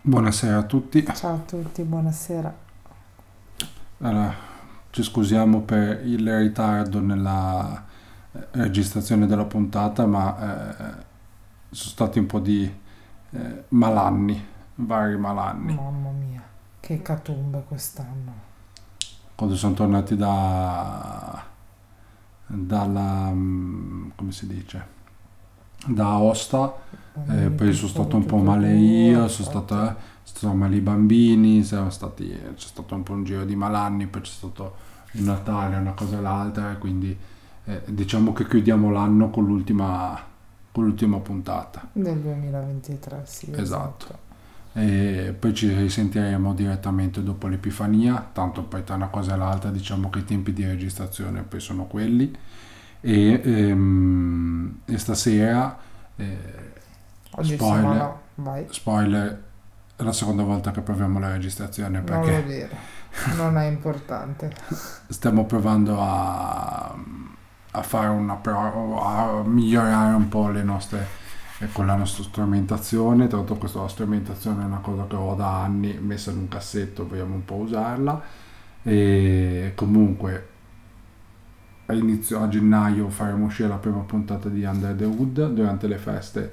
[0.00, 1.04] Buonasera a tutti.
[1.12, 2.56] Ciao a tutti, buonasera.
[3.98, 4.32] Allora,
[4.90, 7.84] ci scusiamo per il ritardo nella
[8.32, 11.04] eh, registrazione della puntata, ma eh,
[11.70, 12.72] sono stati un po' di
[13.30, 14.42] eh, malanni,
[14.76, 15.74] vari malanni.
[15.74, 16.42] Mamma mia,
[16.78, 18.32] che catumbe quest'anno.
[19.34, 21.44] Quando sono tornati da
[22.50, 24.96] dalla mm, come si dice
[25.86, 26.74] da Aosta
[27.28, 31.64] eh, poi sono stato un po' male io sono stato, eh, sono male i bambini
[31.64, 34.76] siamo stati, c'è stato un po' un giro di malanni poi c'è stato
[35.12, 37.16] il Natale una cosa e l'altra quindi
[37.64, 40.26] eh, diciamo che chiudiamo l'anno con l'ultima
[40.78, 41.88] con l'ultima puntata.
[41.92, 44.26] Del 2023 sì esatto, esatto.
[44.74, 50.08] E poi ci risentiremo direttamente dopo l'Epifania, tanto poi tra una cosa e l'altra diciamo
[50.08, 52.32] che i tempi di registrazione poi sono quelli
[53.00, 55.78] e, ehm, e stasera
[56.16, 56.36] eh,
[57.42, 58.14] spoiler,
[58.70, 59.42] spoiler
[59.96, 62.96] è la seconda volta che proviamo la registrazione perché non dire
[63.36, 64.52] non è importante.
[65.08, 66.94] stiamo provando a,
[67.72, 71.26] a fare una prova a migliorare un po' le nostre
[71.72, 75.98] con la nostra strumentazione, tra l'altro questa strumentazione è una cosa che ho da anni
[75.98, 78.22] messa in un cassetto, vogliamo un po' usarla.
[78.84, 80.46] E comunque
[81.90, 85.98] a inizio a gennaio faremo uscire la prima puntata di Under the Wood, durante le
[85.98, 86.52] feste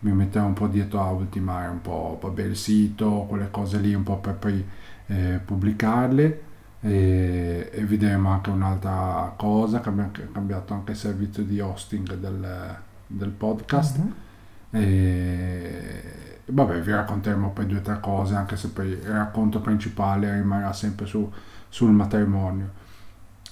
[0.00, 3.94] mi metterò un po' dietro a ultimare un po' vabbè, il sito, quelle cose lì
[3.94, 4.64] un po' per poi
[5.06, 6.42] eh, pubblicarle
[6.80, 12.76] e, e vedremo anche un'altra cosa, che abbiamo cambiato anche il servizio di hosting del,
[13.06, 13.98] del podcast.
[13.98, 14.24] Mm-hmm
[14.70, 20.32] e vabbè, vi racconteremo poi due o tre cose, anche se poi il racconto principale
[20.32, 21.30] rimarrà sempre su,
[21.68, 22.84] sul matrimonio.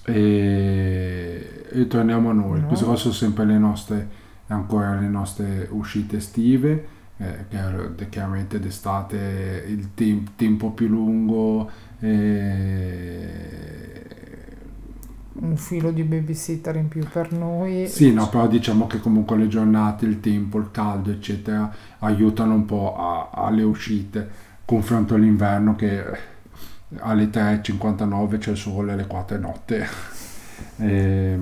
[0.05, 2.61] E, e torniamo a noi.
[2.61, 2.67] No.
[2.67, 4.09] Queste sono sempre le nostre,
[4.49, 6.93] ancora le nostre uscite estive.
[7.17, 7.47] Eh,
[7.95, 13.55] che chiaramente d'estate il temp- tempo più lungo eh,
[15.35, 17.87] un filo di babysitter in più per noi.
[17.89, 22.65] Sì, no, però diciamo che comunque le giornate, il tempo, il caldo, eccetera, aiutano un
[22.65, 24.29] po' a, alle uscite,
[24.65, 26.03] confronto all'inverno che
[27.01, 29.89] alle 3.59 c'è il sole, alle 4 è notte.
[30.77, 31.37] E,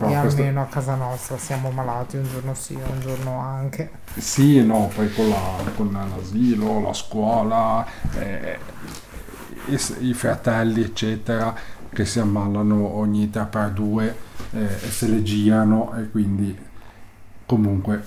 [0.00, 3.90] e almeno a casa nostra siamo malati un giorno sì, un giorno anche.
[4.16, 7.86] Sì, no, poi con, la, con l'asilo, la scuola,
[8.18, 8.58] eh,
[9.66, 11.54] i, i fratelli, eccetera
[11.92, 14.12] che si ammalano ogni 3x2
[14.52, 16.56] eh, e se le girano e quindi
[17.46, 18.02] comunque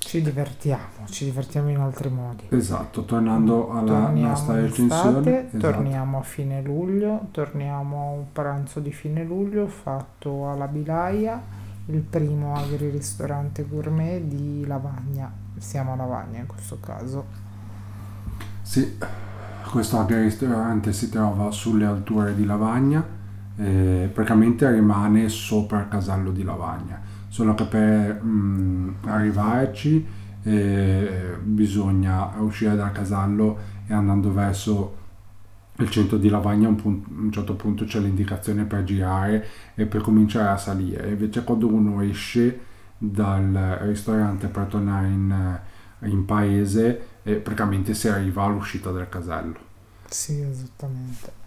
[0.00, 2.46] ci divertiamo, ci divertiamo in altri modi.
[2.48, 5.46] Esatto, tornando alla torniamo nostra recensione.
[5.46, 5.58] Esatto.
[5.58, 11.40] Torniamo a fine luglio, torniamo a un pranzo di fine luglio fatto alla Bilaia,
[11.86, 15.30] il primo agri-ristorante gourmet di Lavagna.
[15.58, 17.24] Siamo a Lavagna in questo caso.
[18.62, 18.96] Sì,
[19.70, 23.18] questo agri-ristorante si trova sulle alture di Lavagna
[23.60, 26.98] eh, praticamente rimane sopra il casello di Lavagna,
[27.30, 30.06] solo che per mh, mm, arrivarci
[30.42, 34.98] eh, bisogna uscire dal casello e andando verso
[35.76, 40.02] il centro di Lavagna a un, un, certo punto c'è l'indicazione per girare e per
[40.02, 41.08] cominciare a salire.
[41.08, 45.60] Invece quando uno esce dal ristorante per tornare in,
[46.00, 49.58] in paese eh, praticamente si arriva all'uscita del casello.
[50.06, 51.38] Sì esattamente.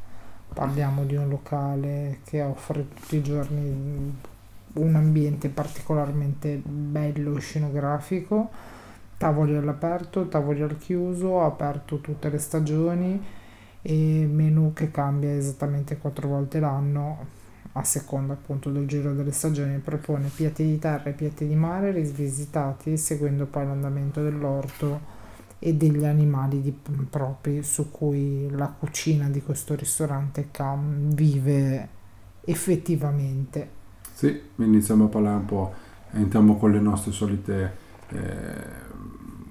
[0.53, 4.31] Parliamo di un locale che offre tutti i giorni
[4.73, 8.49] un ambiente particolarmente bello scenografico,
[9.17, 13.21] tavoli all'aperto, tavoli al chiuso, aperto tutte le stagioni
[13.81, 17.41] e menu che cambia esattamente quattro volte l'anno
[17.73, 21.91] a seconda appunto del giro delle stagioni propone piatti di terra e piatti di mare
[21.91, 25.21] risvisitati seguendo poi l'andamento dell'orto
[25.57, 26.77] e degli animali di,
[27.09, 31.87] propri su cui la cucina di questo ristorante Cam vive
[32.41, 33.81] effettivamente.
[34.13, 35.73] Sì, iniziamo a parlare un po',
[36.11, 37.75] entriamo con le nostre solite,
[38.09, 38.19] eh,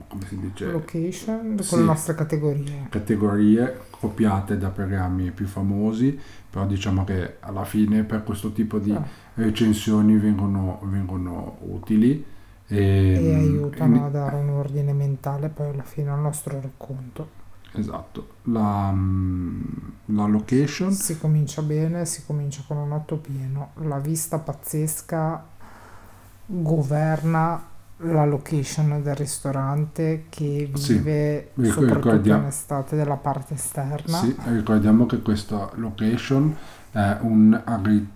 [0.09, 0.71] come si dice?
[0.71, 2.87] Location, con le nostre categorie.
[2.89, 8.92] Categorie copiate da programmi più famosi, però diciamo che alla fine per questo tipo di
[8.92, 9.03] ah.
[9.34, 12.25] recensioni vengono, vengono utili
[12.66, 14.03] e, e aiutano in...
[14.03, 17.41] a dare un ordine mentale poi alla fine al nostro racconto.
[17.74, 19.63] Esatto, la, mm,
[20.07, 20.92] la, location.
[20.92, 25.45] Si comincia bene, si comincia con un otto pieno, la vista pazzesca
[26.47, 27.71] governa
[28.04, 34.19] la location del ristorante che vive sì, soprattutto in estate della parte esterna.
[34.19, 36.57] Sì, ricordiamo che questa location
[36.92, 38.06] è un agri-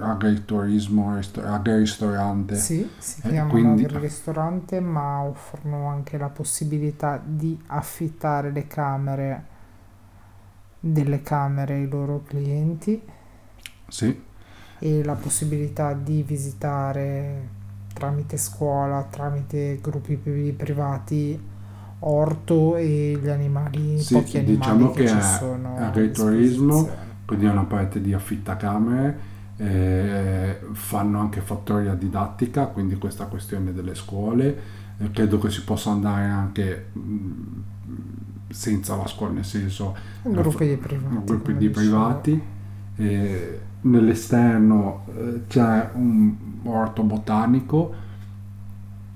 [0.00, 2.56] agriturismo, risto- agristorante.
[2.56, 9.44] Sì, si Eh, chiamano quindi- ristorante, ma offrono anche la possibilità di affittare le camere
[10.80, 13.00] delle camere ai loro clienti
[13.88, 14.22] Sì,
[14.78, 17.48] e la possibilità di visitare
[17.92, 21.38] tramite scuola, tramite gruppi pri- privati,
[22.00, 26.88] orto e gli animali, Sì, pochi animali diciamo che che ci è sono agriturismo.
[27.26, 29.18] Quindi è una parte di affittacamere,
[29.58, 34.58] eh, fanno anche fattoria didattica, quindi questa questione delle scuole,
[34.98, 37.62] eh, credo che si possa andare anche mh,
[38.48, 41.24] senza la scuola, nel senso Gruppi di privati.
[41.24, 42.42] gruppi di privati.
[42.96, 46.34] eh, nell'esterno eh, c'è un
[46.64, 47.94] orto botanico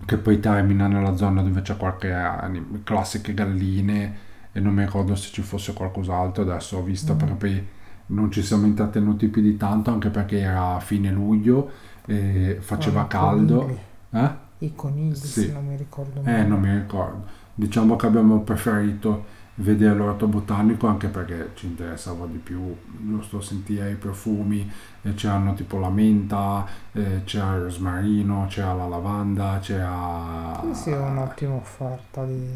[0.04, 4.14] che poi termina nella zona dove c'è qualche anim- classiche galline
[4.52, 7.18] e non mi ricordo se ci fosse qualcos'altro adesso ho visto Mm.
[7.18, 7.66] perché poi
[8.10, 11.70] non ci siamo intrattenuti più di tanto anche perché era a fine luglio
[12.06, 13.78] e faceva i caldo
[14.10, 14.30] eh?
[14.58, 15.42] I conigli, Sì.
[15.46, 16.44] se non mi ricordo Eh, male.
[16.46, 17.24] non mi ricordo.
[17.54, 19.24] Diciamo che abbiamo preferito
[19.60, 24.70] vedere l'orto botanico anche perché ci interessava di più, giusto sentire i profumi,
[25.02, 30.60] e c'erano tipo la menta, eh, c'era il rosmarino, c'era la lavanda, c'era...
[30.72, 32.48] Sì, sì, è un'ottima offerta, di,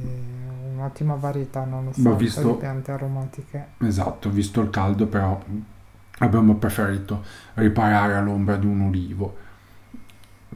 [0.72, 3.66] un'ottima varietà, non offerta visto- di piante aromatiche.
[3.78, 5.42] Esatto, visto il caldo però
[6.18, 7.22] abbiamo preferito
[7.54, 9.36] riparare all'ombra di un ulivo.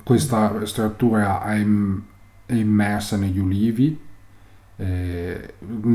[0.02, 2.02] Questa struttura è, im-
[2.46, 4.06] è immersa negli ulivi,
[4.78, 5.54] eh,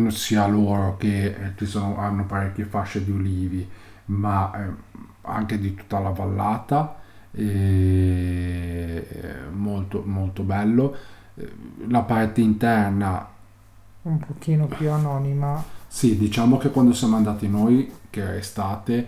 [0.10, 3.68] sia loro che eh, ci sono, hanno parecchie fasce di ulivi,
[4.06, 4.70] ma eh,
[5.22, 7.00] anche di tutta la vallata,
[7.32, 9.06] e
[9.52, 10.96] molto, molto bello.
[11.36, 11.52] Eh,
[11.88, 13.28] La parte interna
[14.04, 19.08] Un pochino più anonima, sì, diciamo che quando siamo andati noi, che era estate,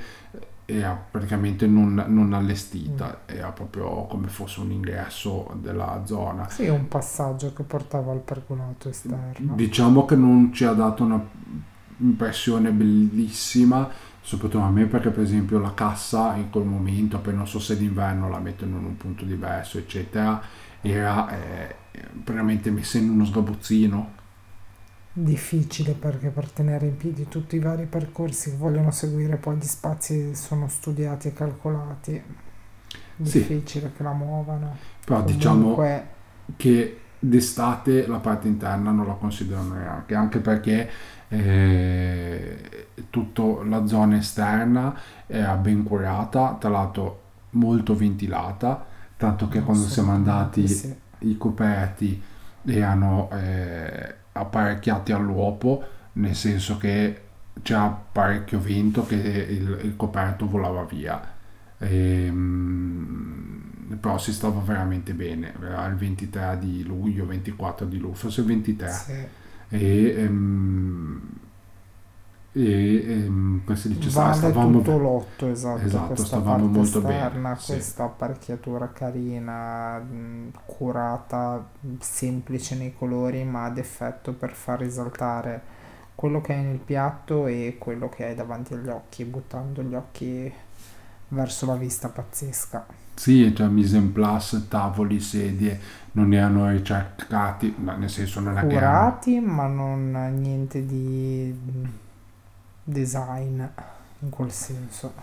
[0.65, 6.49] era praticamente non, non allestita, era proprio come fosse un ingresso della zona.
[6.49, 9.53] sì, un passaggio che portava al pergolato esterno.
[9.55, 11.23] Diciamo che non ci ha dato una
[11.97, 13.87] impressione bellissima,
[14.21, 17.77] soprattutto a me perché per esempio la cassa in quel momento, poi non so se
[17.77, 20.41] d'inverno la mettono in un punto diverso, eccetera,
[20.81, 21.75] era eh,
[22.23, 24.23] veramente messa in uno sgabuzzino.
[25.17, 29.63] Difficile perché per tenere in piedi tutti i vari percorsi che vogliono seguire poi gli
[29.63, 32.21] spazi sono studiati e calcolati.
[33.23, 33.39] Sì.
[33.39, 34.75] Difficile che la muovano.
[35.05, 36.07] Però diciamo Comunque,
[36.57, 40.89] che d'estate la parte interna non la considerano neanche, anche perché
[41.29, 47.21] eh, tutta la zona esterna era ben curata, tra l'altro
[47.51, 48.85] molto ventilata,
[49.15, 50.93] tanto che quando siamo andati sì.
[51.19, 52.21] i coperti
[52.65, 55.83] erano eh, apparecchiati all'uopo,
[56.13, 57.21] nel senso che
[57.61, 61.33] c'era parecchio vento che il, il coperto volava via.
[61.77, 68.41] Ehm, però si stava veramente bene, era il 23 di luglio, 24 di luglio, forse
[68.41, 69.13] il 23 Sì.
[69.69, 71.21] e, ehm,
[72.57, 77.15] e ehm, si dice, Vale stavamo tutto l'otto, esatto, Esatto, questa stavamo parte molto bene,
[77.15, 77.71] esterna, sì.
[77.73, 81.67] questa apparecchiatura carina, mh, curata,
[81.99, 85.73] semplice nei colori, ma ad effetto per far risaltare
[86.15, 90.49] quello che hai nel piatto e quello che hai davanti agli occhi, buttando gli occhi
[91.27, 92.85] verso la vista pazzesca.
[93.15, 95.77] Sì, cioè mise en place, tavoli, sedie,
[96.13, 98.69] non erano ricercati, ma nel senso non erano...
[98.69, 102.03] Curati, ma non niente di
[102.85, 103.61] design
[104.19, 105.13] in quel senso.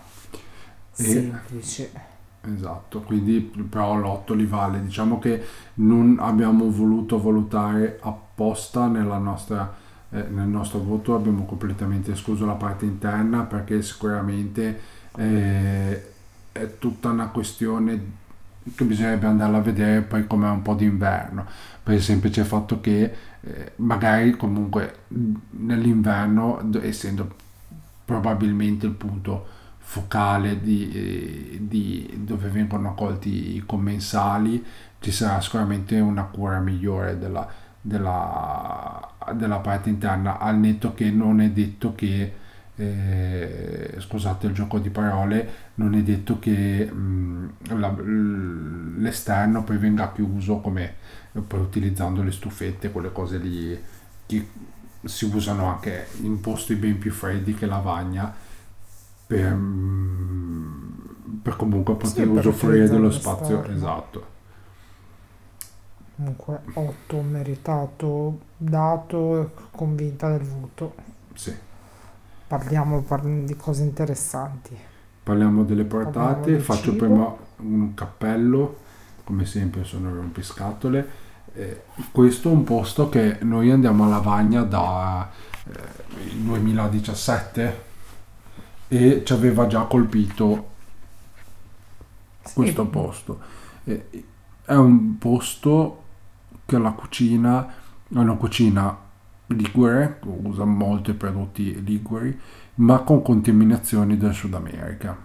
[0.95, 2.11] E- Semplice.
[2.45, 4.83] Esatto, quindi però l'otto li vale.
[4.83, 5.41] Diciamo che
[5.75, 9.73] non abbiamo voluto valutare apposta nella nostra,
[10.09, 14.79] eh, nel nostro voto, abbiamo completamente escluso la parte interna perché sicuramente
[15.15, 16.11] eh,
[16.51, 18.21] è tutta una questione
[18.75, 21.45] che bisognerebbe andarla a vedere poi come un po' d'inverno,
[21.81, 24.99] per il semplice fatto che eh, magari comunque
[25.51, 27.35] nell'inverno, essendo
[28.05, 29.47] probabilmente il punto
[29.79, 34.63] focale di, eh, di dove vengono accolti i commensali,
[34.99, 37.47] ci sarà sicuramente una cura migliore della,
[37.81, 42.33] della, della parte interna, al netto che non è detto che,
[42.75, 47.93] eh, scusate il gioco di parole, non è detto che mh, la-
[48.97, 50.95] l'esterno poi venga chiuso come
[51.47, 53.79] poi utilizzando le stufette, quelle cose lì
[54.25, 54.47] che
[55.03, 58.33] si usano anche in posti ben più freddi che lavagna
[59.25, 63.67] per, mm, per comunque poter per usufruire dello spazio l'esterno.
[63.67, 64.31] esatto.
[66.15, 70.95] Comunque 8 meritato, dato, convinta del voto.
[71.35, 71.53] Sì.
[72.47, 74.77] Parliamo par- di cose interessanti.
[75.23, 76.95] Parliamo delle Parliamo portate, del faccio cibo.
[76.95, 78.77] prima un cappello,
[79.23, 81.07] come sempre sono rompiscatole.
[81.55, 85.29] Eh, questo è un posto che noi andiamo a Lavagna da
[85.65, 87.83] eh, il 2017
[88.87, 90.69] e ci aveva già colpito
[92.43, 93.39] Sì, questo posto.
[93.83, 94.09] Eh,
[94.65, 96.01] è un posto
[96.65, 97.81] che la cucina
[98.13, 98.95] è una cucina
[99.47, 102.39] ligure, usa molti prodotti liguri,
[102.75, 105.17] ma con contaminazioni del Sud America.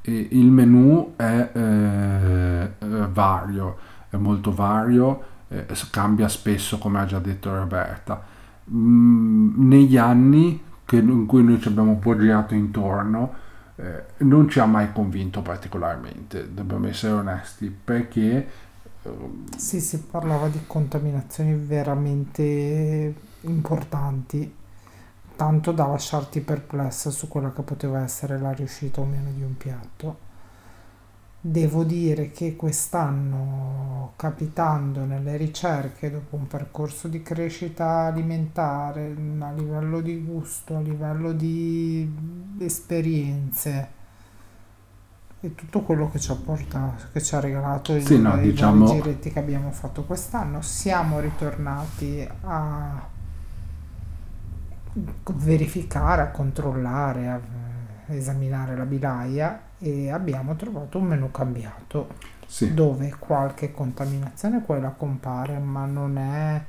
[0.00, 3.76] E il menù è eh, eh, vario,
[4.10, 8.22] è molto vario, eh, cambia spesso, come ha già detto Roberta.
[8.70, 13.34] Mm, negli anni che- in cui noi ci abbiamo un po' girato intorno,
[13.76, 18.48] eh, non ci ha mai convinto particolarmente, dobbiamo essere onesti, perché
[19.04, 19.10] eh,
[19.54, 24.54] Sì, si parlava di contaminazioni veramente importanti,
[25.36, 29.56] tanto da lasciarti perplessa su quella che poteva essere la riuscita o meno di un
[29.56, 30.18] piatto.
[31.40, 40.00] Devo dire che quest'anno, capitando nelle ricerche, dopo un percorso di crescita alimentare, a livello
[40.00, 42.12] di gusto, a livello di
[42.58, 43.88] esperienze,
[45.40, 48.50] e tutto quello che ci ha portato, che ci ha regalato i, Sì, no, i
[48.50, 53.00] diciamo- giretti che abbiamo fatto quest'anno, siamo ritornati a
[55.34, 57.40] verificare, a controllare, a
[58.08, 62.08] esaminare la bilaia e abbiamo trovato un menù cambiato
[62.46, 66.62] sì, dove qualche contaminazione quella compare, ma non è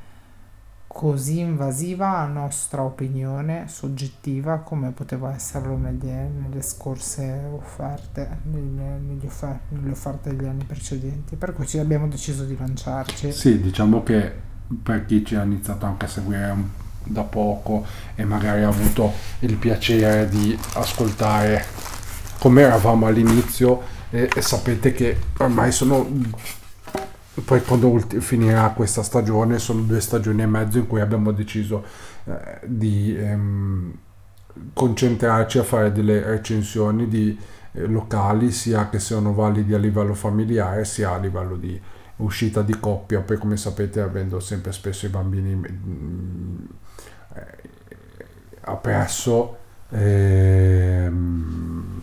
[0.86, 9.25] così invasiva a nostra opinione soggettiva come poteva esserlo nelle, nelle scorse offerte, nelle, negli
[9.25, 11.36] offer- nelle offerte degli anni precedenti.
[11.36, 13.32] Per cui ci abbiamo deciso di lanciarci.
[13.32, 14.32] Sì, diciamo che
[14.82, 16.56] per chi ci ha iniziato anche a seguire
[17.04, 17.86] da poco
[18.16, 21.63] e magari ha avuto il piacere di ascoltare
[22.39, 26.08] come eravamo all'inizio e, e sapete che ormai sono
[27.46, 31.84] poi quando ulti- finirà questa stagione sono due stagioni e mezzo in cui abbiamo deciso
[32.25, 33.93] eh, di ehm,
[34.74, 37.38] concentrarci a fare delle recensioni di
[37.72, 41.79] eh, locali sia che siano validi a livello familiare sia a livello di
[42.17, 46.65] uscita di coppia poi come sapete avendo sempre spesso i bambini mm,
[47.36, 47.69] eh,
[48.62, 49.58] appresso
[49.89, 51.99] ehm,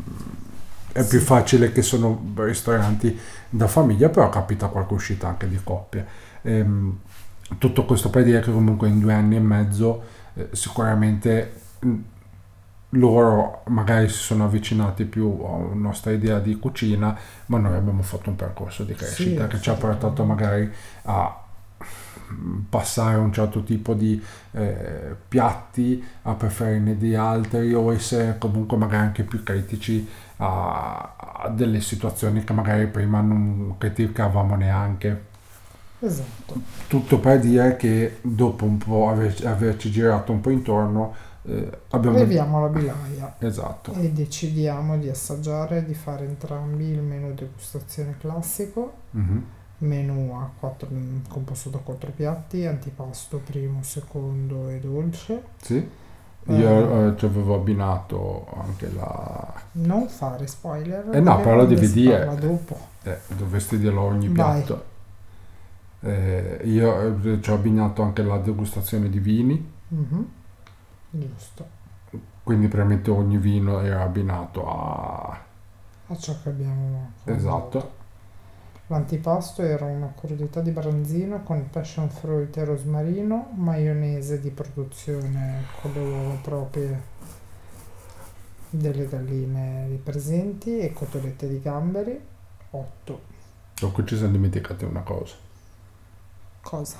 [0.97, 1.25] è più Sì.
[1.25, 6.05] facile che sono ristoranti da famiglia però capita qualche uscita anche di coppia
[6.43, 6.99] Ehm,
[7.59, 10.03] tutto questo per dire che comunque in due anni e mezzo
[10.35, 11.95] eh, sicuramente mh,
[12.91, 18.31] loro magari si sono avvicinati più a nostra idea di cucina ma noi abbiamo fatto
[18.31, 20.71] un percorso di crescita che ci ha portato magari
[21.03, 21.45] a
[22.33, 24.23] mm, passare un certo tipo di
[24.53, 30.07] eh, piatti a preferirne di altri o essere comunque magari anche più critici
[30.39, 35.35] a, a delle situazioni che magari prima non criticavamo neanche
[35.99, 36.61] Esatto.
[36.89, 41.15] tutto per dire che dopo un po' aver- averci girato un po' intorno
[41.45, 47.33] eh, abbiamo Arriviamo alla bilaia esatto e decidiamo di assaggiare, di fare entrambi il menù
[47.35, 49.45] degustazione classico, Mhm.
[49.79, 50.89] menù a quattro,
[51.29, 55.43] composto da quattro piatti, antipasto primo, secondo e dolce.
[55.63, 55.89] sì.
[56.49, 61.09] Io eh, ci avevo abbinato anche la Non fare spoiler.
[61.13, 62.19] Eh no, però dire.
[62.25, 62.79] parla dopo.
[63.03, 64.95] eh, dovresti dirlo ogni piatto
[66.01, 70.29] Eh, io eh, ci ho abbinato anche la degustazione di vini Mhm.
[71.11, 71.67] Giusto.
[72.43, 75.39] quindi probabilmente ogni vino era abbinato a
[76.09, 77.91] A ciò che abbiamo esatto
[78.89, 85.93] L'antipasto era una crudità di branzino con passion fruit e rosmarino, maionese di produzione con
[85.93, 87.03] le uova proprie
[88.71, 92.21] delle galline presenti e cotolette di gamberi.
[92.71, 93.21] 8.
[93.81, 95.35] dopo ci siamo dimenticati una cosa
[96.61, 96.99] Cosa?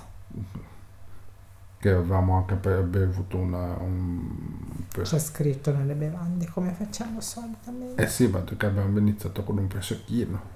[1.79, 8.03] che avevamo anche be- bevuto una, un C'è scritto nelle bevande come facciamo solitamente.
[8.03, 10.55] eh sì ma che abbiamo iniziato con un prosecchino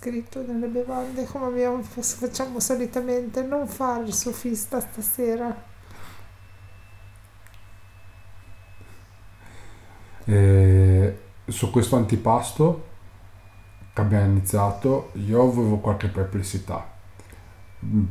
[0.00, 3.42] scritto nelle bevande come abbiamo- facciamo solitamente.
[3.42, 5.68] Non fare il sofista stasera.
[10.24, 12.88] E su questo antipasto
[13.92, 16.88] che abbiamo iniziato io avevo qualche perplessità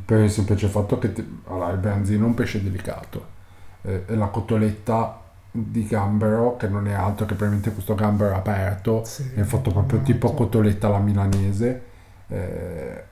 [0.05, 1.13] per il semplice fatto che
[1.45, 3.37] allora, il branzino è un pesce delicato
[3.83, 5.18] eh, la cotoletta
[5.51, 10.01] di gambero che non è altro che probabilmente questo gambero aperto Sì, è fatto proprio
[10.01, 10.43] tipo formaggio.
[10.45, 11.81] cotoletta alla milanese
[12.27, 13.03] eh,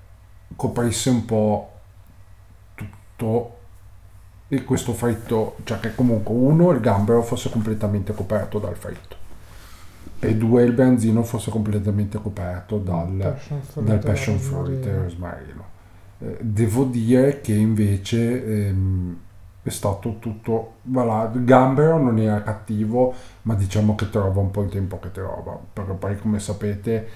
[0.55, 1.71] coprisse un po'
[2.75, 3.55] tutto
[4.47, 9.15] e questo fritto cioè che comunque uno il gambero fosse completamente coperto dal fritto
[10.19, 15.65] e due il branzino fosse completamente coperto dal, Passion fruit dal passion fruit e rosmarino.
[16.19, 19.17] Eh, devo dire che invece ehm,
[19.67, 24.63] è stato tutto, voilà, il gambero non era cattivo, ma diciamo che trova un po'
[24.63, 27.07] il tempo che trova, perché poi come sapete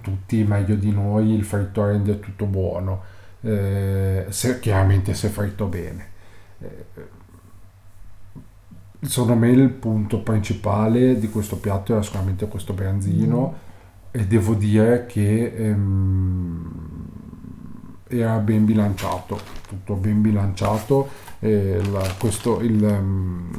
[0.00, 3.02] tutti meglio di noi il fritto rende tutto buono,
[3.42, 6.06] eh, se, chiaramente se fritto bene.
[6.60, 6.84] Eh,
[9.00, 13.70] secondo me il punto principale di questo piatto era sicuramente questo branzino
[14.10, 16.92] e devo dire che ehm,
[18.08, 21.30] era ben bilanciato, tutto ben bilanciato.
[21.42, 23.50] Eh, la- questo, il, ehm,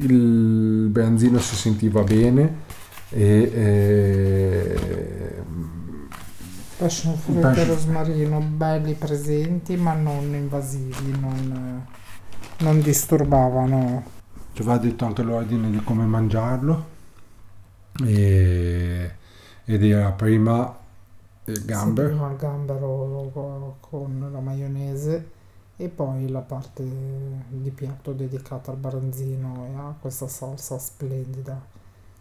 [0.00, 2.66] il branzino si sentiva bene
[3.10, 4.76] e ehm,
[6.76, 11.86] Passion fruit e Passion- rosmarino belli presenti ma non invasivi, non,
[12.58, 14.04] eh, non disturbavano.
[14.52, 16.86] ci va detto anche l'ordine di come mangiarlo
[18.04, 19.10] e,
[19.64, 20.76] ed era prima
[21.52, 25.30] il Sì, gambero prima il gambero con la maionese
[25.76, 26.82] e poi la parte
[27.48, 31.60] di piatto dedicata al branzino e a questa salsa splendida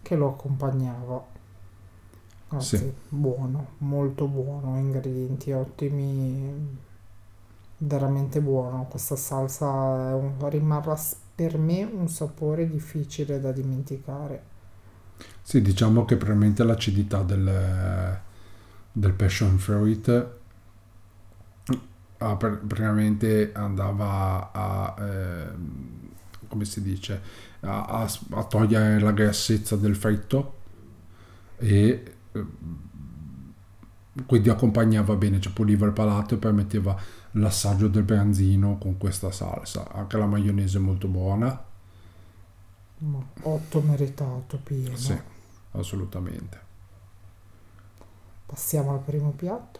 [0.01, 1.25] che lo accompagnava.
[2.49, 2.93] Anzi, Sì.
[3.07, 6.77] buono, molto buono, ingredienti ottimi,
[7.79, 8.85] veramente buono.
[8.89, 10.95] Questa salsa un- rimarrà
[11.35, 14.43] per me un sapore difficile da dimenticare.
[15.41, 18.19] Sì, diciamo che probabilmente l'acidità del,
[18.99, 20.07] del passion fruit
[22.19, 26.09] ah, per- praticamente andava a, ehm,
[26.47, 27.21] come si dice,
[27.61, 30.53] a, a- a togliere la grassezza del fritto
[31.57, 32.47] e ehm,
[34.25, 36.95] quindi accompagnava bene, cioè puliva il palato e permetteva
[37.33, 39.91] l'assaggio del branzino con questa salsa.
[39.93, 41.63] Anche la maionese è molto buona,
[42.99, 44.93] Ma otto meritato, pieno.
[44.93, 45.17] sì,
[45.71, 46.65] assolutamente.
[48.47, 49.79] Passiamo al primo piatto.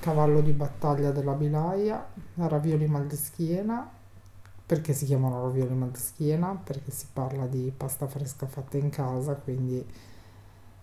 [0.00, 3.90] Cavallo di battaglia della Bilaia, ravioli mal di schiena.
[4.66, 6.54] Perché si chiamano ravioli mal di schiena?
[6.56, 9.84] Perché si parla di pasta fresca fatta in casa, quindi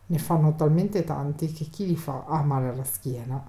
[0.07, 3.43] ne fanno talmente tanti che chi li fa ha male alla schiena.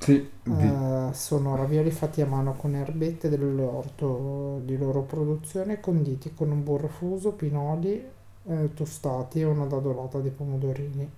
[0.00, 6.50] Sì, Eh, sono ravioli fatti a mano con erbette dell'orto di loro produzione, conditi con
[6.50, 8.04] un burro fuso, pinoli
[8.44, 11.10] eh, tostati e una dadolata di pomodorini.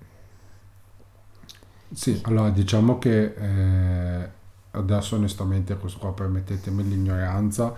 [1.95, 4.31] Sì, allora diciamo che eh,
[4.73, 7.73] adesso onestamente questo qua permettetemi l'ignoranza,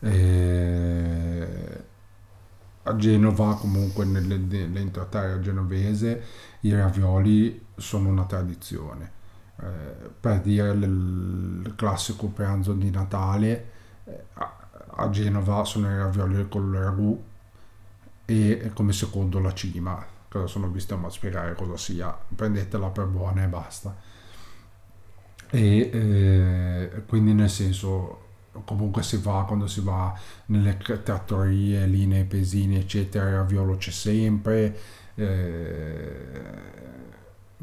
[0.00, 1.84] eh,
[2.84, 6.22] a Genova comunque nelle- nell'entroterra genovese
[6.60, 9.12] i ravioli sono una tradizione.
[9.60, 9.64] Eh,
[10.20, 13.70] per dire il classico pranzo di Natale
[14.04, 17.22] eh, a, Genova sono i ravioli col ragù
[18.26, 22.16] e come secondo la cima cosa sono visto a spiegare cosa sia.
[22.34, 23.94] Prendetela per buona e basta.
[25.52, 28.18] E eh, quindi nel senso
[28.64, 30.16] comunque si va quando si va
[30.46, 34.76] nelle trattorie lì nei pesini eccetera il raviolo c'è sempre
[35.14, 36.40] eh,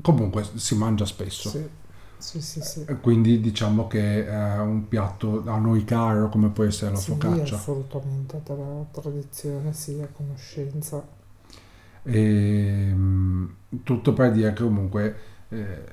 [0.02, 1.50] comunque si mangia spesso.
[1.50, 1.68] Sì,
[2.18, 2.86] sì, sì, sì.
[2.86, 7.12] E quindi diciamo che è un piatto a noi caro come può essere la Sì,
[7.12, 7.56] focaccia.
[7.56, 8.56] assolutamente, tra
[8.92, 11.02] tradizione, sì, a conoscenza.
[12.10, 13.46] E, mm,
[13.84, 15.16] tutto per dire che comunque
[15.50, 15.84] eh,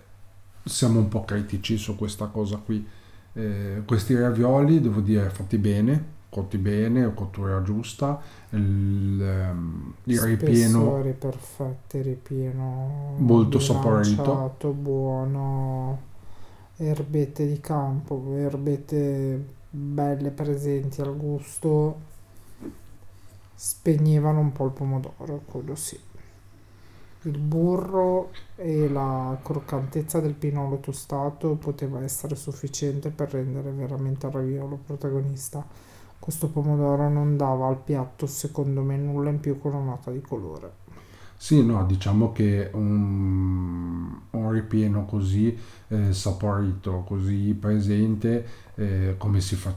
[0.65, 2.87] siamo un po' critici su questa cosa qui.
[3.33, 11.01] Eh, questi ravioli, devo dire, fatti bene, cotti bene, cottura giusta, il, ehm, il ripieno
[11.19, 14.57] perfetti, ripieno Molto saporito.
[14.73, 15.99] buono,
[16.77, 22.13] erbette di campo, erbette belle presenti al gusto,
[23.55, 25.99] spegnevano un po' il pomodoro, quello sì.
[27.23, 34.33] Il burro e la croccantezza del pinolo tostato poteva essere sufficiente per rendere veramente il
[34.33, 35.65] raviolo protagonista.
[36.19, 40.21] Questo pomodoro non dava al piatto, secondo me, nulla in più con una nota di
[40.21, 40.84] colore.
[41.37, 45.55] Sì, no, diciamo che un, un ripieno così
[45.89, 49.77] eh, saporito, così presente, eh, come si fa,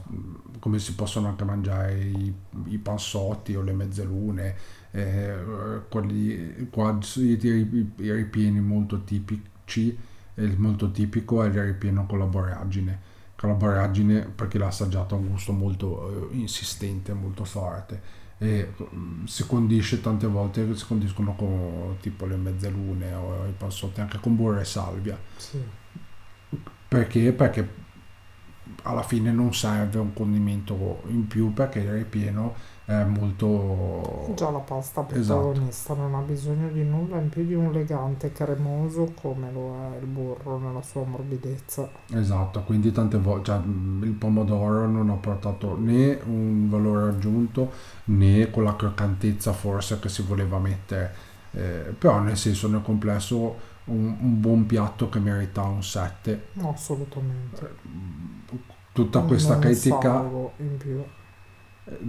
[0.60, 2.32] come si possono anche mangiare i,
[2.66, 4.54] i panzotti o le mezzelune,
[4.92, 5.34] eh,
[5.90, 9.96] quelli, qua i, ripieni molto tipici,
[10.34, 13.16] eh, molto tipico è il ripieno con la borragine.
[13.36, 18.72] Con la borragine, perché l'ha assaggiato, ha un gusto molto eh, insistente, molto forte e
[18.94, 24.18] mm, si condisce tante volte si condiscono con tipo le mezzelune o i panzotti anche
[24.20, 25.58] con burro e salvia Sì.
[26.88, 27.32] perché?
[27.32, 27.86] Perché
[28.82, 32.54] alla fine non serve un condimento in più perché il ripieno
[32.88, 34.32] è molto...
[34.34, 35.50] Già la pasta Esatto.
[35.50, 39.98] protagonista non ha bisogno di nulla in più di un legante cremoso come lo è
[39.98, 41.90] il burro nella sua morbidezza.
[42.10, 47.70] Esatto, quindi tante volte cioè, il pomodoro non ha portato né un valore aggiunto
[48.04, 51.14] né quella croccantezza forse che si voleva mettere,
[51.50, 56.42] Eh, però nel senso nel complesso un, un buon piatto che merita un 7.
[56.54, 57.66] No, assolutamente.
[58.92, 60.20] Tutta questa Non critica...
[60.58, 61.04] in più.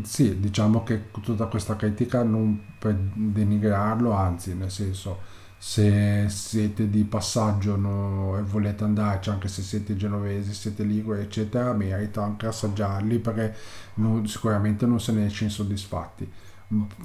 [0.04, 5.20] Sì, diciamo che tutta questa critica non per denigrarlo, anzi, nel senso,
[5.58, 11.72] se siete di passaggio no, e volete andarci, anche se siete genovesi, siete liguri, eccetera,
[11.74, 13.56] merita anche assaggiarli perché
[13.96, 16.30] non- sicuramente non se ne esce insoddisfatti.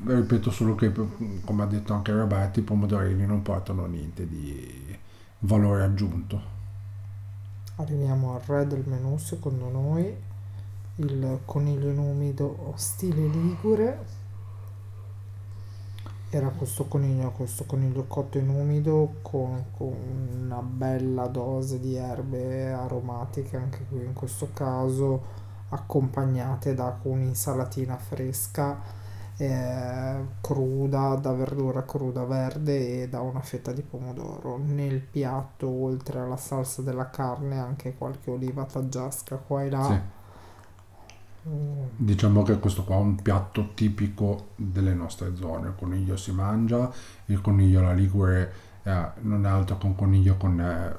[0.04, 0.92] Ripeto solo che,
[1.44, 4.98] come ha detto anche Roberto, i pomodorini non portano niente di
[5.40, 6.52] valore aggiunto.
[7.76, 10.12] Arriviamo al re del menù, secondo noi,
[10.96, 14.22] il coniglio in umido stile ligure.
[16.30, 19.94] Era questo coniglio, questo coniglio cotto in umido con, con
[20.44, 29.02] una bella dose di erbe aromatiche, anche qui in questo caso accompagnate da un'insalatina fresca
[29.36, 34.58] eh, cruda, da verdura cruda verde e da una fetta di pomodoro.
[34.58, 39.86] Nel piatto, oltre alla salsa della carne, anche qualche oliva taggiasca qua e là.
[39.86, 40.22] Sì.
[41.96, 45.68] Diciamo che questo qua è un piatto tipico delle nostre zone.
[45.68, 46.90] Il coniglio si mangia,
[47.26, 48.52] il coniglio alla Ligure
[48.82, 50.58] eh, non è altro che un coniglio con...
[50.60, 50.96] eh,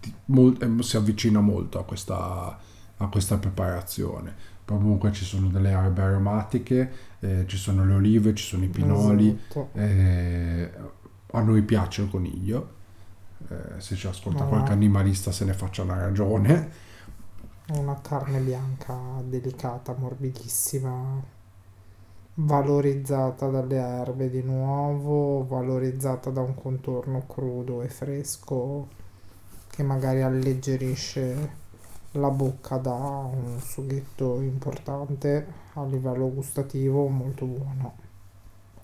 [0.00, 2.58] ti- mol- eh, si avvicina molto a questa,
[2.96, 4.34] a questa preparazione.
[4.64, 8.68] Poi comunque ci sono delle erbe aromatiche, eh, ci sono le olive, ci sono i
[8.68, 9.28] pinoli.
[9.28, 9.68] esatto.
[9.74, 10.70] eh,
[11.32, 12.74] a noi piace il coniglio.
[13.48, 14.48] eh, se ci ascolta No.
[14.48, 16.84] qualche animalista se ne faccia una ragione.
[17.68, 21.20] Una carne bianca delicata, morbidissima,
[22.34, 28.88] valorizzata dalle erbe di nuovo, valorizzata da un contorno crudo e fresco
[29.68, 31.64] che magari alleggerisce
[32.12, 37.94] la bocca da un sughetto importante a livello gustativo molto buono.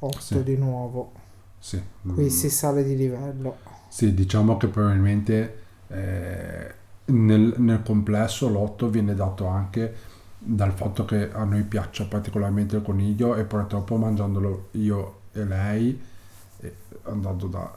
[0.00, 0.42] 8 Sì.
[0.42, 1.12] di nuovo.
[1.58, 1.80] Sì.
[2.02, 2.28] Qui mm.
[2.28, 3.58] si sale di livello.
[3.88, 6.74] Sì, diciamo che probabilmente eh,
[7.06, 9.94] nel, nel complesso l'otto viene dato anche
[10.38, 16.00] dal fatto che a noi piaccia particolarmente il coniglio e purtroppo mangiandolo io e lei,
[16.60, 17.76] eh, andando da...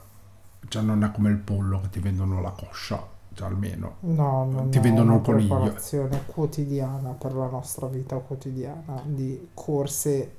[0.68, 3.96] cioè non è come il pollo che ti vendono la coscia, cioè almeno.
[4.00, 5.80] No, non Ti è vendono una il coniglio.
[5.80, 10.34] preparazione quotidiana per la nostra vita quotidiana di corse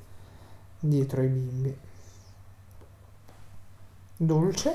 [0.79, 1.77] dietro ai bimbi.
[4.19, 4.69] Dolce?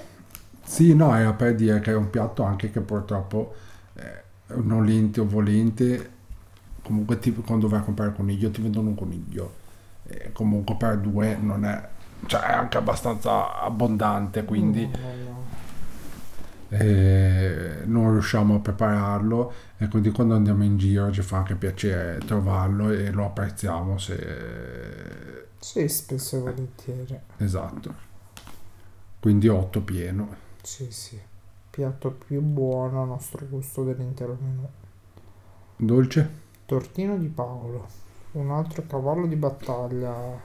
[0.64, 3.54] Sì, no, era per dire che è un piatto anche che purtroppo,
[3.94, 4.22] eh,
[4.54, 6.10] nolente o volente,
[6.82, 9.60] comunque ti- quando vai a comprare il coniglio ti vendono un coniglio.
[10.04, 11.88] E comunque per due non è,
[12.26, 15.44] cioè è anche abbastanza abbondante, quindi No, no, no.
[16.68, 22.18] eh, non riusciamo a prepararlo e quindi quando andiamo in giro ci fa anche piacere
[22.24, 25.46] trovarlo e lo apprezziamo se...
[25.58, 27.20] Sì, spesso e volentieri.
[27.38, 27.94] Esatto.
[29.20, 30.36] Quindi 8 pieno.
[30.62, 31.20] Sì, sì.
[31.72, 34.68] Piatto più buono a nostro gusto dell'intero menù.
[35.74, 36.30] Dolce?
[36.66, 37.86] Tortino di Paolo,
[38.32, 40.38] un altro cavallo di battaglia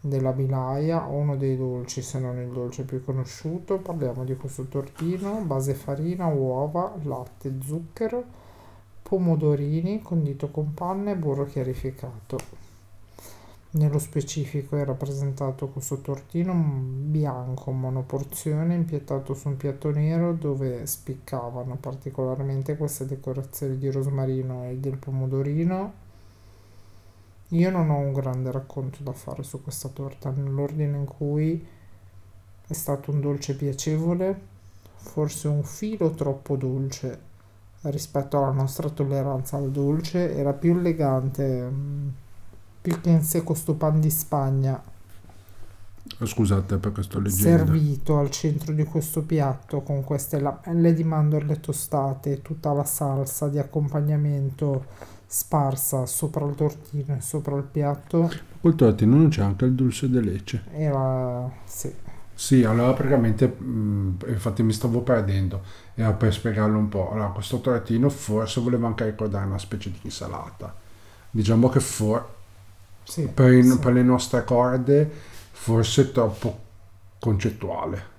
[0.00, 3.78] della Bilaia, uno dei dolci, se non il dolce più conosciuto.
[3.78, 8.22] Parliamo di questo tortino, base farina, uova, latte, zucchero,
[9.02, 12.38] pomodorini, condito con panna e burro chiarificato.
[13.74, 21.74] Nello specifico è rappresentato questo tortino bianco monoporzione impiattato su un piatto nero dove spiccavano
[21.74, 25.92] particolarmente queste decorazioni di rosmarino e del pomodorino.
[27.48, 31.66] Io non ho un grande racconto da fare su questa torta, nell'ordine in cui
[32.68, 34.40] è stato un dolce piacevole,
[34.94, 37.18] forse un filo troppo dolce
[37.82, 42.22] rispetto alla nostra tolleranza al dolce, era più elegante,
[43.00, 44.82] che in secco sto pan di Spagna,
[46.24, 47.78] Scusate perché sto leggendo.
[47.78, 52.84] servito al centro di questo piatto con queste lamelle di mandorle tostate e tutta la
[52.84, 54.86] salsa di accompagnamento
[55.26, 60.10] sparsa sopra il tortino e sopra il piatto, Col tortino non c'è anche il dulce
[60.10, 60.64] de leche.
[60.72, 61.50] era...
[61.64, 61.94] sì.
[62.36, 65.62] Sì, allora praticamente, mh, infatti mi stavo perdendo,
[65.94, 67.10] era per spiegarlo un po'.
[67.12, 70.74] Allora, questo tortino forse voleva anche ricordare una specie di insalata.
[71.30, 72.26] Diciamo che for-
[73.04, 73.78] Sì, per, i- sì.
[73.78, 75.08] per le nostre corde
[75.52, 76.58] forse troppo
[77.18, 78.12] concettuale.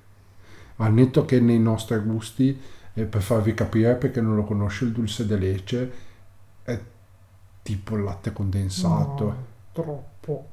[0.78, 2.60] Al netto che nei nostri gusti,
[2.94, 5.92] e per farvi capire perché non lo conosce il dulce de leche,
[6.64, 6.80] è
[7.64, 9.24] tipo il latte condensato.
[9.26, 9.36] No,
[9.74, 10.46] troppo.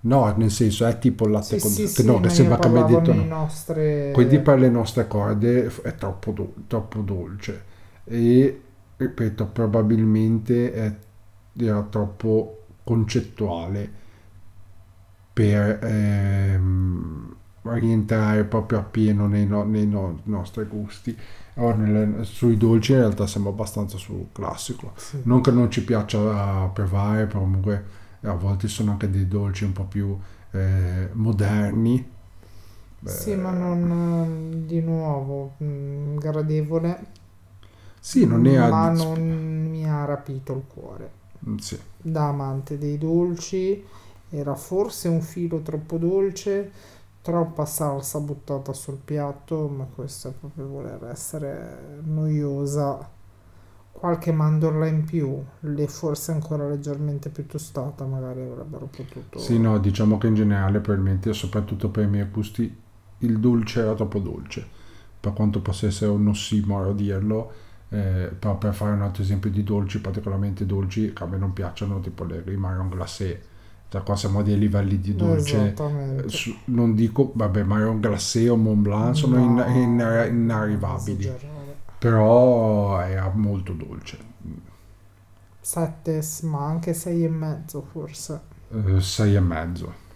[0.00, 2.84] No, nel senso è tipo il latte Sì, con sì, no, che sembra che mi
[2.84, 3.24] detto no.
[3.24, 4.12] nostre...
[4.12, 7.64] Quindi per le nostre corde è troppo, do- troppo dolce
[8.04, 8.62] e
[8.96, 10.94] ripeto, probabilmente è-
[11.60, 12.57] era troppo
[12.88, 14.06] concettuale
[15.32, 21.16] per ehm, rientrare proprio appieno nei, no- nei no- nostri gusti.
[21.54, 24.94] Ora, nelle- sui dolci in realtà siamo abbastanza sul classico.
[24.96, 25.18] Sì.
[25.22, 27.84] Non che non ci piaccia provare, però comunque
[28.22, 30.18] a volte sono anche dei dolci un po' più
[30.52, 32.04] eh, moderni.
[33.02, 37.06] Sì, Eh, ma non di nuovo mh, gradevole,
[38.00, 38.70] Sì, non era...
[38.70, 39.20] ma non
[39.70, 41.10] mi ha rapito il cuore.
[41.58, 41.78] Sì.
[41.96, 43.84] Da amante dei dolci,
[44.30, 46.70] era forse un filo troppo dolce,
[47.22, 53.16] troppa salsa buttata sul piatto, ma questo è proprio voler essere noiosa.
[53.90, 59.38] Qualche mandorla in più, le forse ancora leggermente più tostata, magari avrebbero potuto.
[59.40, 62.76] Sì, no, diciamo che in generale probabilmente, soprattutto per i miei gusti,
[63.18, 64.64] il dolce era troppo dolce.
[65.18, 67.52] Per quanto possa essere un ossimoro dirlo,
[67.90, 72.00] eh, per fare un altro esempio di dolci particolarmente dolci che a me non piacciono,
[72.00, 73.42] tipo le i marron glacé.
[73.90, 75.74] Cioè qua siamo a dei livelli di dolce.
[75.74, 81.20] Eh, su- non dico, vabbè, Marion Glacé o Mont Blanc sono in- No, in- inarrivabili,
[81.24, 81.76] esagerare.
[81.98, 84.18] però era molto dolce.
[85.60, 88.40] Sette, ma anche sei e mezzo forse.
[88.70, 90.06] Eh, sei e mezzo.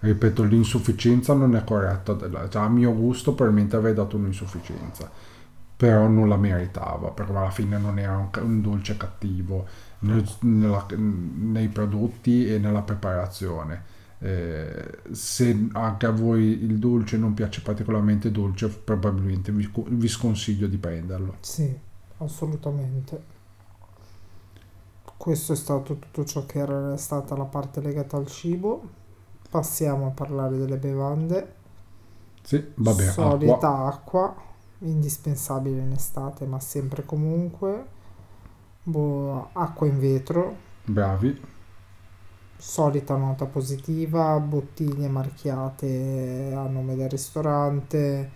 [0.00, 5.10] Ripeto, l'insufficienza non è corretta, della- cioè, a mio gusto probabilmente avrei dato un'insufficienza,
[5.80, 9.66] però non la meritava, perché alla fine non era un, un dolce cattivo
[10.00, 13.98] nel- nella- nei prodotti e nella preparazione.
[14.18, 20.66] Eh, se anche a voi il dolce non piace particolarmente dolce, probabilmente vi, vi sconsiglio
[20.66, 21.38] di prenderlo.
[21.40, 21.78] Sì,
[22.18, 23.22] assolutamente.
[25.18, 28.88] Questo è stato tutto ciò che era stata la parte legata al cibo.
[29.50, 31.54] Passiamo a parlare delle bevande.
[32.42, 33.78] Sì, vabbè, Solita acqua.
[33.86, 34.34] acqua,
[34.80, 37.86] indispensabile in estate, ma sempre comunque.
[38.82, 41.40] Boh, acqua in vetro, Bravi.
[42.56, 48.30] solita nota positiva, bottiglie marchiate a nome del ristorante.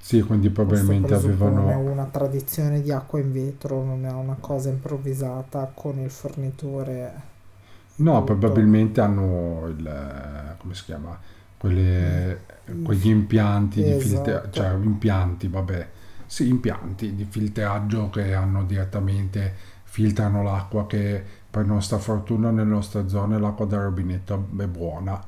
[0.00, 1.78] Sì, quindi probabilmente avevano...
[1.78, 7.22] una tradizione di acqua in vetro, non è una cosa improvvisata con il fornitore.
[7.96, 8.24] No, tutto.
[8.24, 10.56] probabilmente hanno il...
[10.58, 11.18] come si chiama?
[11.58, 12.40] Quelle,
[12.82, 14.50] quegli impianti di filtraggio, Esatto.
[14.50, 15.88] cioè impianti, vabbè,
[16.26, 23.08] sì, impianti di filtraggio che hanno direttamente, filtrano l'acqua che per nostra fortuna nelle nostre
[23.08, 25.18] zone l'acqua del rubinetto è buona,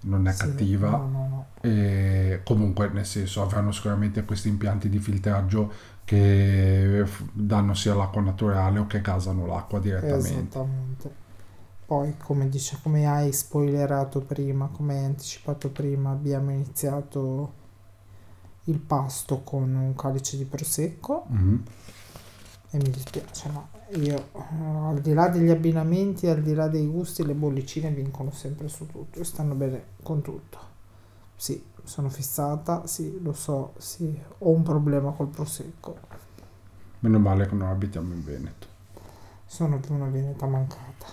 [0.00, 0.90] non è Sì, cattiva.
[0.90, 1.46] No, no, no.
[1.60, 5.72] E comunque, nel senso, avranno sicuramente questi impianti di filtraggio
[6.04, 10.58] che danno sia l'acqua naturale o che gasano l'acqua direttamente.
[10.58, 11.10] Esattamente.
[11.86, 17.52] Poi, come dice, come hai spoilerato prima, come hai anticipato prima, abbiamo iniziato
[18.64, 21.62] il pasto con un calice di prosecco Mhm.
[22.70, 23.66] e mi dispiace, ma
[23.96, 24.40] io eh,
[24.88, 28.86] al di là degli abbinamenti, al di là dei gusti, le bollicine vincono sempre su
[28.86, 30.58] tutto e stanno bene con tutto.
[31.36, 35.96] Sì, sono fissata, sì, lo so, sì, ho un problema col prosecco.
[37.00, 38.66] Meno male che non abitiamo in Veneto.
[39.46, 41.06] Sono più una veneta mancata.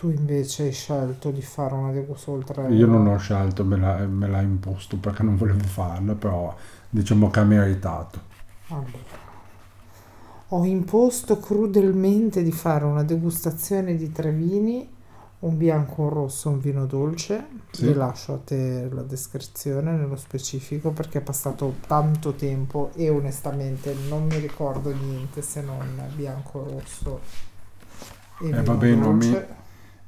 [0.00, 4.06] Tu invece hai scelto di fare una degustazione oltre Io non ho scelto, me l'ha,
[4.06, 6.56] me l'ha imposto perché non volevo farlo, però
[6.88, 8.20] diciamo che ha meritato.
[8.68, 9.18] Allora,
[10.48, 14.88] ho imposto crudelmente di fare una degustazione di tre vini,
[15.40, 17.46] un bianco, un rosso un vino dolce.
[17.70, 17.86] Sì.
[17.86, 23.94] Vi lascio a te la descrizione nello specifico perché è passato tanto tempo e onestamente
[24.08, 27.20] non mi ricordo niente se non bianco, rosso
[28.38, 29.59] e Eh, vino vabbè, i nomi- dolce.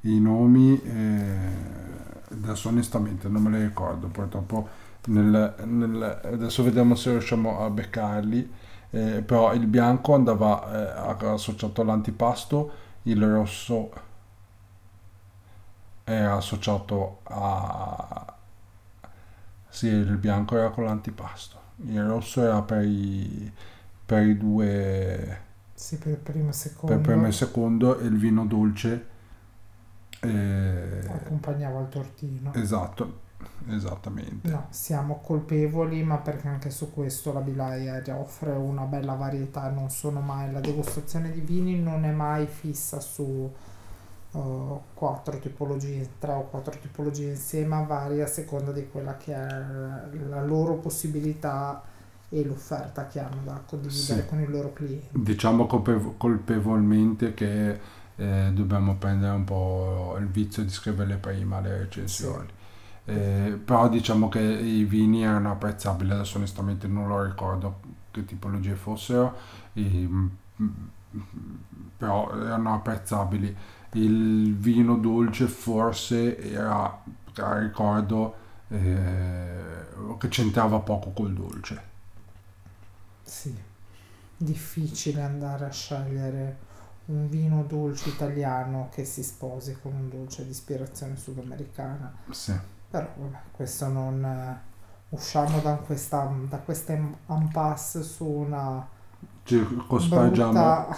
[0.05, 4.69] I nomi, eh, adesso onestamente non me li ricordo, purtroppo
[5.07, 8.53] nel- nel- adesso vediamo se riusciamo a beccarli,
[8.91, 12.71] eh, però il bianco andava eh, associato all'antipasto,
[13.05, 13.91] il rosso
[16.05, 18.35] era associato a...
[19.69, 23.51] Sì, il bianco era con l'antipasto, il rosso era per i,
[24.05, 25.41] per i due...
[25.75, 26.95] Sì, per primo e secondo.
[26.95, 29.07] per primo e secondo e il vino dolce
[30.23, 32.53] eh, accompagnava il tortino.
[32.55, 33.21] esatto
[33.69, 39.69] esattamente No, siamo colpevoli, ma perché anche su questo la Bilaia offre una bella varietà,
[39.69, 43.51] non sono mai la degustazione di vini non è mai fissa su
[44.33, 49.35] uh, quattro tipologie, tre o quattro tipologie insieme, ma varia a seconda di quella che
[49.35, 49.65] è
[50.29, 51.83] la loro possibilità
[52.29, 54.27] e l'offerta che hanno da condividere Sì.
[54.29, 55.09] con i loro clienti.
[55.13, 57.79] diciamo colpev- colpevolmente che
[58.17, 62.49] eh, dobbiamo prendere un po' il vizio di scriverle prima le recensioni.
[63.05, 68.75] Eh, però diciamo che i vini erano apprezzabili, adesso onestamente non lo ricordo che tipologie
[68.75, 69.37] fossero,
[69.73, 70.09] e,
[71.97, 73.57] però erano apprezzabili.
[73.95, 77.03] Il vino dolce forse era,
[77.35, 78.35] ricordo,
[78.69, 79.81] eh,
[80.19, 81.91] che c'entrava poco col dolce.
[83.23, 83.55] Sì,
[84.37, 86.71] difficile andare a scegliere
[87.07, 92.15] un vino dolce italiano che si sposi con un dolce di ispirazione sudamericana.
[92.31, 92.53] Sì.
[92.91, 94.25] Però vabbè, questo non...
[94.25, 94.71] eh,
[95.11, 96.93] usciamo da questa, da questa
[97.29, 98.87] impasse su una
[99.45, 100.89] Ci cospargiamo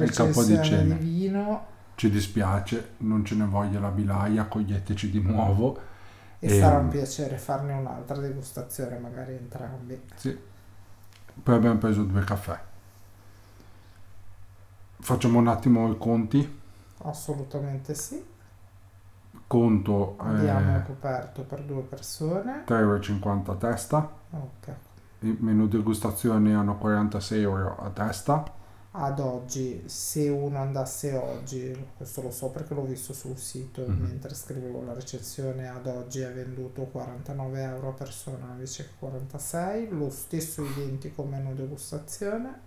[0.00, 0.56] il campo di
[0.94, 5.78] vino Ci dispiace, non ce ne voglia la bilaia, accoglieteci di nuovo.
[6.38, 6.60] e Ehm.
[6.60, 10.00] sarà un piacere farne un'altra degustazione, magari entrambi.
[10.14, 10.36] Sì.
[11.42, 12.58] Poi abbiamo preso due caffè.
[15.04, 16.60] Facciamo un attimo i conti.
[17.02, 18.24] Assolutamente sì.
[19.46, 22.64] Conto Abbiamo eh, coperto per due persone.
[22.66, 24.10] 3,50 euro a testa.
[24.30, 24.74] Ok.
[25.20, 28.44] I menù degustazione hanno 46 euro a testa.
[28.92, 34.06] Ad oggi, se uno andasse oggi, questo lo so perché l'ho visto sul sito Mhm.
[34.06, 39.88] mentre scrivevo la recensione, ad oggi è venduto 49 euro a persona invece che 46,
[39.90, 42.60] lo stesso identico menù degustazione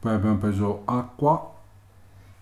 [0.00, 1.56] Poi abbiamo preso acqua.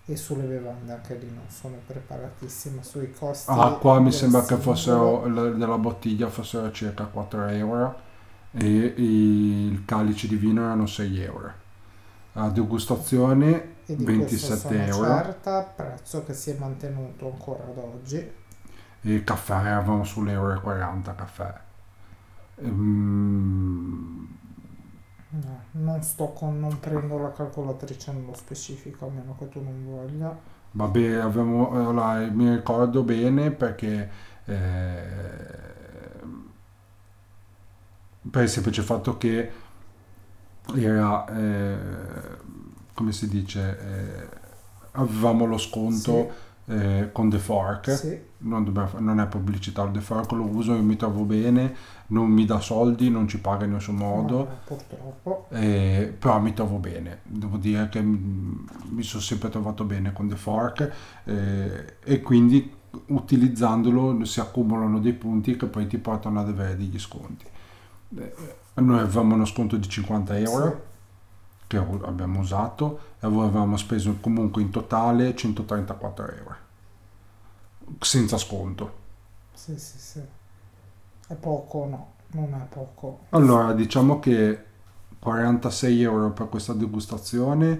[0.09, 3.51] E sulle bevande anche lì non sono preparatissima sui costi.
[3.51, 4.61] Acqua mi del sembra che singolo.
[4.61, 7.95] fossero la- della bottiglia fossero circa 4 euro
[8.51, 11.51] e i- il calice di vino erano 6 euro.
[12.33, 15.23] La degustazione e di 27 questo sono euro.
[15.23, 18.17] certa, prezzo che si è mantenuto ancora ad oggi.
[19.01, 21.53] e il caffè eravamo sull'euro e 40 caffè.
[22.59, 23.66] Ehm,
[25.43, 29.85] No, non sto con, non prendo la calcolatrice nello specifico, a meno che tu non
[29.85, 30.35] voglia.
[30.71, 34.09] Vabbè, avevamo, allora, mi ricordo bene perché
[34.45, 35.01] eh,
[38.29, 39.51] per il semplice fatto che
[40.75, 41.77] era, eh,
[42.93, 44.29] come si dice, eh,
[44.93, 50.31] avevamo lo sconto eh, con The Fork, Sì, non, dobbiamo non è pubblicità, The Fork
[50.33, 51.73] lo uso, io mi trovo bene,
[52.07, 54.59] non mi dà soldi, non ci paga in nessun modo.
[54.65, 55.45] purtroppo.
[55.49, 60.35] Eh, però mi trovo bene, devo dire che mi sono sempre trovato bene con The
[60.35, 60.91] Fork
[61.23, 62.75] eh, e quindi
[63.07, 67.45] utilizzandolo si accumulano dei punti che poi ti portano ad avere degli sconti.
[68.17, 68.33] Eh,
[68.75, 70.86] noi avevamo uno sconto di 50 euro
[71.67, 76.55] che abbiamo usato e avevamo speso comunque in totale 134 euro
[77.99, 79.05] senza sconto.
[79.53, 80.21] Sì, sì, sì.
[81.27, 83.19] È poco, no, non è poco.
[83.29, 84.63] Allora, diciamo che
[85.19, 87.79] 46 euro per questa degustazione.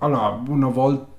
[0.00, 1.10] Allora, una volta.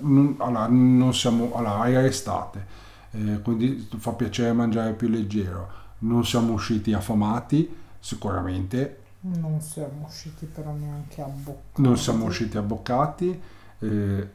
[0.00, 1.52] non- Allora, non siamo.
[1.54, 2.66] Allora, è estate,
[3.12, 5.82] eh, quindi fa piacere mangiare più leggero.
[5.98, 8.98] Non siamo usciti affamati, sicuramente.
[9.20, 11.80] Non siamo usciti però neanche a bocca.
[11.82, 13.40] Non siamo usciti abboccati.
[13.80, 14.28] eh,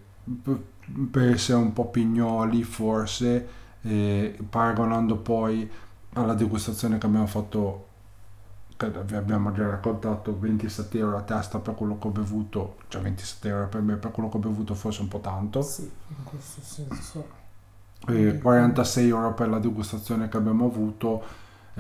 [1.12, 3.48] per essere un po' pignoli, forse,
[3.82, 5.70] eh, paragonando poi
[6.14, 7.88] alla degustazione che abbiamo fatto,
[8.78, 13.02] che vi abbiamo già raccontato, 27 euro a testa per quello che ho bevuto, cioè
[13.02, 16.24] 27 euro per me, per quello che ho bevuto forse un po' tanto, Sì, in
[16.24, 17.28] questo senso.
[18.08, 21.22] e 46 euro per la degustazione che abbiamo avuto,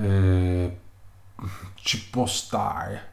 [0.01, 0.79] eh,
[1.75, 3.07] ci può stare.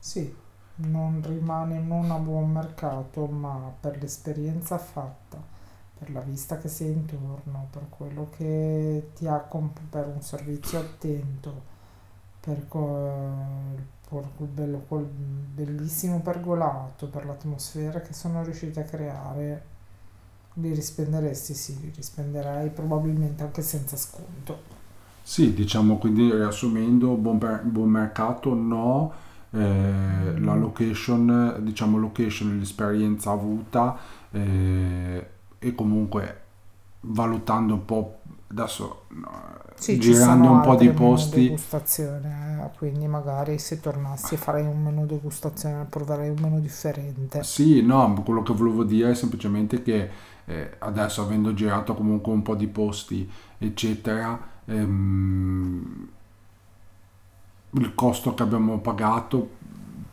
[0.00, 0.34] Sì,
[0.76, 5.38] non rimane non a buon mercato, ma per l'esperienza fatta,
[5.98, 10.78] per la vista che è intorno, per quello che ti ha comp- per un servizio
[10.80, 11.62] attento,
[12.40, 12.66] per
[14.38, 19.64] quel bello- quel bellissimo pergolato, per l'atmosfera che sono riusciti a creare,
[20.54, 21.54] li rispenderesti?
[21.54, 24.77] Sì, li rispenderei probabilmente anche senza sconto.
[25.28, 29.12] Sì, diciamo quindi riassumendo, buon, per- buon mercato no,
[29.50, 33.98] eh, la location, diciamo location, l'esperienza avuta
[34.30, 35.26] eh,
[35.58, 36.40] e comunque
[37.00, 39.02] valutando un po' adesso
[39.74, 45.06] Sì, girando un po' di posti, degustazione, eh, quindi magari se tornassi farei un menù
[45.06, 47.40] degustazione, proverei un menù differente.
[47.40, 50.10] sì, no, quello che volevo dire è semplicemente che
[50.44, 53.28] eh, adesso avendo girato comunque un po' di posti,
[53.58, 56.08] eccetera, ehm,
[57.72, 59.56] il costo che abbiamo pagato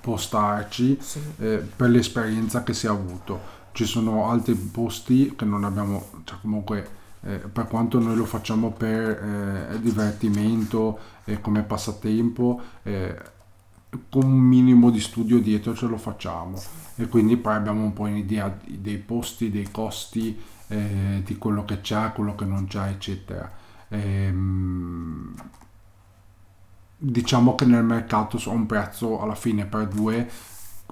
[0.01, 3.53] può starci Sì, eh, per l'esperienza che si è avuto.
[3.71, 6.87] Ci sono altri posti che non abbiamo, cioè comunque
[7.21, 13.15] eh, per quanto noi lo facciamo per eh, divertimento e come passatempo, eh,
[14.09, 16.61] con un minimo di studio dietro ce lo facciamo
[16.95, 20.37] e quindi poi abbiamo un po' un'idea dei posti, dei costi,
[20.67, 23.51] eh, di quello che c'è, quello che non c'è, eccetera.
[23.89, 25.33] Ehm,
[26.97, 30.27] diciamo che nel mercato so un prezzo alla fine per due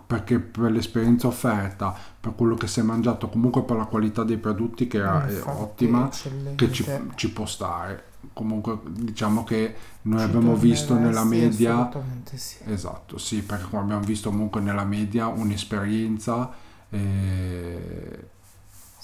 [0.06, 4.38] perché per l'esperienza offerta, per quello che si è mangiato, comunque per la qualità dei
[4.38, 6.10] prodotti che era Eh, infatti, ottima,
[6.56, 6.86] che ci,
[7.16, 8.12] ci può stare.
[8.34, 11.90] Comunque diciamo che noi Ci abbiamo visto nella media,
[12.34, 12.58] sì.
[12.66, 16.52] esatto, sì, perché abbiamo visto comunque nella media un'esperienza
[16.90, 18.30] eh,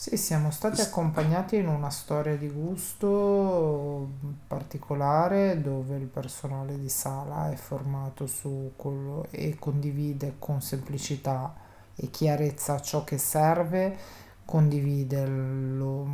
[0.02, 4.08] Sì, siamo stati accompagnati in una storia di gusto
[4.48, 11.54] particolare dove il personale di sala è formato su quello e condivide con semplicità
[11.96, 13.98] e chiarezza ciò che serve,
[14.46, 16.08] condivide lo-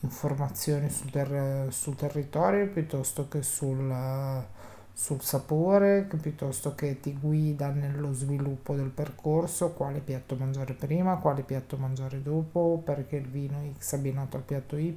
[0.00, 3.92] informazioni sul, ter- sul territorio piuttosto che sul,
[4.98, 11.42] sul sapore, piuttosto che ti guida nello sviluppo del percorso, quale piatto mangiare prima, quale
[11.42, 14.96] piatto mangiare dopo, perché il vino X abbinato al piatto Y.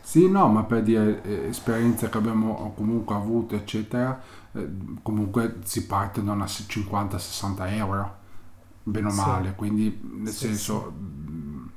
[0.00, 4.20] Sì, no, ma per dire eh, esperienze che abbiamo comunque avuto, eccetera,
[4.52, 4.68] eh,
[5.02, 8.16] comunque si parte da una 50-60 euro,
[8.84, 9.12] bene o Sì.
[9.12, 11.70] male, quindi nel Sì, senso, mh,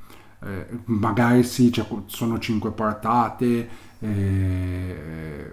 [0.43, 3.67] eh, magari sì, c'è- sono 5 portate,
[3.99, 5.51] eh,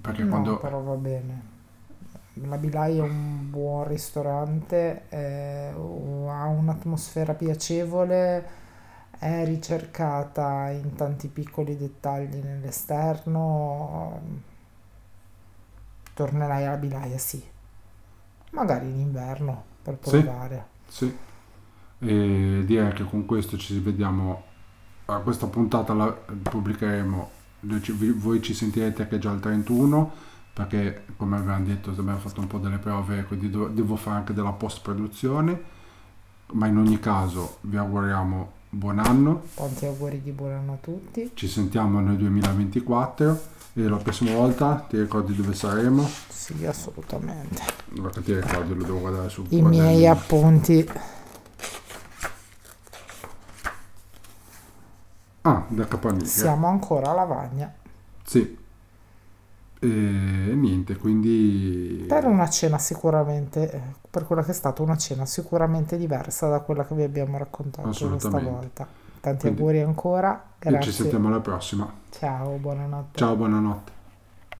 [0.00, 0.58] perché No, quando...
[0.58, 1.54] però va bene.
[2.34, 8.46] La Bilai è un buon ristorante, eh, ha un'atmosfera piacevole,
[9.18, 14.20] è ricercata in tanti piccoli dettagli nell'esterno.
[16.14, 17.44] Tornerai alla Bilaia, sì.
[18.50, 20.24] Magari in inverno per Sì.
[20.24, 20.66] provare.
[20.88, 21.06] Sì,
[22.00, 24.44] e direi che con questo ci vediamo,
[25.06, 27.30] a questa puntata la pubblicheremo,
[27.82, 30.12] ci- voi ci sentirete che è già il 31,
[30.52, 34.32] perché come abbiamo detto abbiamo fatto un po' delle prove, quindi do- devo fare anche
[34.32, 35.62] della post-produzione,
[36.52, 41.30] ma in ogni caso vi auguriamo buon anno, Tanti auguri di buon anno a tutti.
[41.34, 43.40] ci sentiamo nel 2024
[43.74, 46.08] e la prossima volta ti ricordi dove saremo?
[46.28, 47.62] Sì, assolutamente.
[48.00, 50.88] Perché ti ricordi, lo devo guardare sul I miei appunti.
[55.48, 56.26] Ah, da Caponigra.
[56.26, 57.72] Siamo ancora a Lavagna.
[58.24, 58.58] Sì.
[59.78, 62.04] E niente, quindi...
[62.08, 63.80] Per una cena sicuramente, eh,
[64.10, 67.88] per quella che è stata una cena sicuramente diversa da quella che vi abbiamo raccontato
[68.08, 68.86] questa volta.
[69.20, 70.92] Tanti Quindi- auguri ancora, E ci grazie.
[70.92, 71.92] sentiamo alla prossima.
[72.10, 73.18] Ciao, buonanotte.
[73.18, 73.95] Ciao, buonanotte.